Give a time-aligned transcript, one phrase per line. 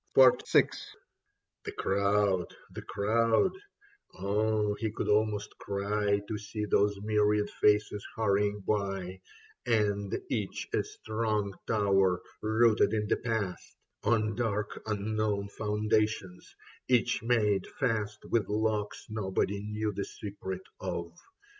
[0.15, 0.73] Soles Occidere et Redire
[1.61, 3.51] Possunt 69 VI THE crowd, the crowd—
[4.17, 9.21] oh, he could almost cry To see those myriad faces hurrying by.
[9.67, 16.55] And each a strong tower rooted in the past On dark unknown foundations,
[16.87, 21.15] each made fast With locks nobody knew the secret of.